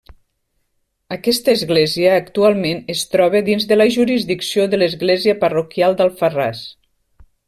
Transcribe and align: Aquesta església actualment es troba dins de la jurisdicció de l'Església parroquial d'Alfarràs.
Aquesta 1.15 1.53
església 1.57 2.15
actualment 2.21 2.81
es 2.95 3.03
troba 3.13 3.41
dins 3.51 3.67
de 3.73 3.77
la 3.77 3.87
jurisdicció 3.97 4.67
de 4.73 4.81
l'Església 4.83 5.37
parroquial 5.45 5.99
d'Alfarràs. 6.01 6.65